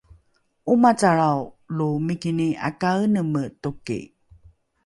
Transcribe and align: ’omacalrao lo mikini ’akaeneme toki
’omacalrao 0.71 1.41
lo 1.77 1.87
mikini 2.07 2.47
’akaeneme 2.67 3.43
toki 3.61 3.99